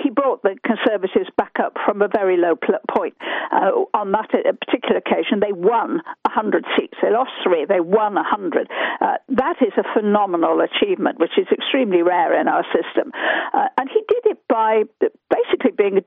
he 0.00 0.10
brought 0.10 0.42
the 0.42 0.54
Conservatives 0.64 1.28
back 1.36 1.58
up 1.60 1.76
from 1.84 2.00
a 2.00 2.08
very 2.08 2.36
low 2.36 2.54
point. 2.54 3.16
Uh, 3.50 3.90
on 3.92 4.12
that 4.12 4.30
particular 4.30 4.98
occasion, 4.98 5.40
they 5.40 5.52
won 5.52 6.00
100 6.30 6.64
seats. 6.78 6.94
They 7.02 7.10
lost 7.10 7.32
three, 7.42 7.66
they 7.66 7.80
won 7.80 8.14
100. 8.14 8.70
Uh, 9.00 9.18
that 9.30 9.56
is 9.60 9.72
a 9.76 9.84
phenomenal 9.92 10.60
achievement, 10.60 11.18
which 11.18 11.36
is 11.36 11.46
extremely 11.50 12.02
rare 12.02 12.40
in 12.40 12.46
our 12.46 12.64
system. 12.70 13.10
Uh, 13.52 13.66
and 13.78 13.90
he 13.90 14.02
did 14.06 14.30
it 14.30 14.38
by 14.48 14.84
basically 15.00 15.72
being 15.76 16.04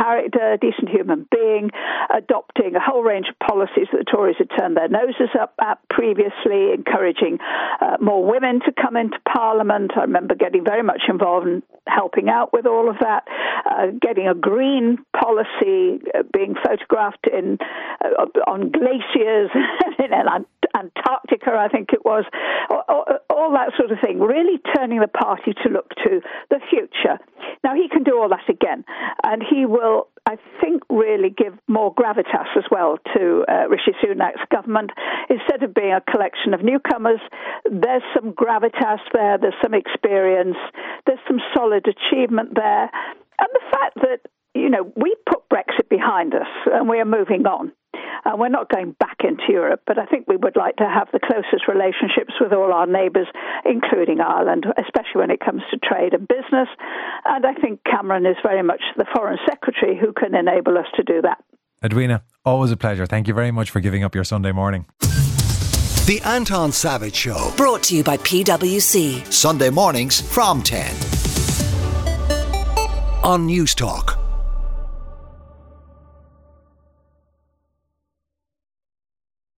a 0.00 0.28
decent 0.28 0.30
character, 0.30 0.58
decent 0.60 0.88
human 0.88 1.26
being, 1.30 1.70
adopting 2.14 2.74
a 2.76 2.80
whole 2.80 3.02
range 3.02 3.26
of 3.28 3.38
policies 3.46 3.88
that 3.92 3.98
the 3.98 4.10
Tories 4.10 4.36
had 4.38 4.48
turned 4.58 4.76
their 4.76 4.88
noses 4.88 5.30
up 5.40 5.54
at 5.60 5.78
previously, 5.88 6.72
encouraging 6.74 7.38
uh, 7.80 7.96
more 8.00 8.24
women 8.24 8.60
to 8.60 8.72
come 8.72 8.96
into 8.96 9.18
Parliament. 9.32 9.92
I 9.96 10.02
remember 10.02 10.34
getting 10.34 10.64
very 10.64 10.82
much 10.82 11.02
involved 11.08 11.46
in 11.46 11.62
helping 11.86 12.28
out 12.28 12.52
with 12.52 12.66
all 12.66 12.88
of 12.88 12.96
that, 13.00 13.24
uh, 13.68 13.86
getting 14.00 14.28
a 14.28 14.34
green 14.34 14.98
policy 15.18 16.00
uh, 16.14 16.22
being 16.32 16.54
photographed 16.54 17.26
in 17.26 17.58
uh, 18.04 18.24
on 18.46 18.70
glaciers 18.70 19.50
in 19.98 20.12
Antarctica, 20.74 21.52
I 21.58 21.68
think 21.68 21.92
it 21.92 22.04
was, 22.04 22.24
all, 22.70 23.04
all 23.28 23.52
that 23.52 23.72
sort 23.76 23.90
of 23.90 23.98
thing, 24.00 24.20
really 24.20 24.60
turning 24.76 25.00
the 25.00 25.08
party 25.08 25.52
to 25.64 25.68
look 25.68 25.90
to 26.04 26.20
the 26.50 26.60
future. 26.70 27.18
Now, 27.62 27.74
he 27.74 27.88
can 27.88 28.04
do 28.04 28.18
all 28.18 28.28
that 28.30 28.48
again 28.48 28.84
and 29.22 29.42
he 29.42 29.66
will, 29.66 30.08
I 30.26 30.36
think, 30.60 30.82
really 30.88 31.30
give 31.30 31.54
more 31.68 31.94
gravitas 31.94 32.56
as 32.56 32.64
well 32.70 32.98
to 33.14 33.44
uh, 33.48 33.68
Rishi 33.68 33.92
Sunak's 34.02 34.40
government. 34.50 34.90
Instead 35.28 35.62
of 35.62 35.74
being 35.74 35.92
a 35.92 36.00
collection 36.00 36.54
of 36.54 36.62
newcomers, 36.62 37.20
there's 37.70 38.02
some 38.14 38.32
gravitas 38.32 39.00
there, 39.12 39.38
there's 39.38 39.54
some 39.62 39.74
experience, 39.74 40.56
there's 41.06 41.20
some 41.28 41.40
solid 41.54 41.86
achievement 41.86 42.54
there. 42.54 42.90
And 43.38 43.48
the 43.52 43.66
fact 43.70 43.94
that, 44.02 44.20
you 44.54 44.70
know, 44.70 44.90
we 44.96 45.14
put 45.28 45.48
Brexit 45.52 45.88
behind 45.88 46.34
us 46.34 46.48
and 46.66 46.88
we 46.88 46.98
are 46.98 47.04
moving 47.04 47.46
on. 47.46 47.72
Uh, 48.24 48.36
we're 48.36 48.48
not 48.48 48.68
going 48.68 48.92
back 48.98 49.18
into 49.24 49.44
Europe, 49.48 49.82
but 49.86 49.98
I 49.98 50.06
think 50.06 50.26
we 50.28 50.36
would 50.36 50.56
like 50.56 50.76
to 50.76 50.88
have 50.88 51.08
the 51.12 51.20
closest 51.20 51.66
relationships 51.68 52.34
with 52.40 52.52
all 52.52 52.72
our 52.72 52.86
neighbours, 52.86 53.26
including 53.64 54.20
Ireland, 54.20 54.66
especially 54.78 55.20
when 55.20 55.30
it 55.30 55.40
comes 55.40 55.62
to 55.70 55.78
trade 55.78 56.14
and 56.14 56.28
business. 56.28 56.68
And 57.24 57.46
I 57.46 57.54
think 57.54 57.80
Cameron 57.84 58.26
is 58.26 58.36
very 58.42 58.62
much 58.62 58.82
the 58.96 59.06
Foreign 59.14 59.38
Secretary 59.48 59.98
who 59.98 60.12
can 60.12 60.34
enable 60.34 60.76
us 60.76 60.86
to 60.96 61.02
do 61.02 61.22
that. 61.22 61.42
Edwina, 61.82 62.22
always 62.44 62.70
a 62.70 62.76
pleasure. 62.76 63.06
Thank 63.06 63.26
you 63.26 63.34
very 63.34 63.50
much 63.50 63.70
for 63.70 63.80
giving 63.80 64.04
up 64.04 64.14
your 64.14 64.24
Sunday 64.24 64.52
morning. 64.52 64.86
The 66.06 66.20
Anton 66.24 66.72
Savage 66.72 67.14
Show. 67.14 67.52
Brought 67.56 67.84
to 67.84 67.96
you 67.96 68.02
by 68.02 68.16
PwC. 68.18 69.32
Sunday 69.32 69.70
mornings 69.70 70.20
from 70.20 70.62
10. 70.62 70.90
On 73.22 73.46
Newstalk. 73.46 74.19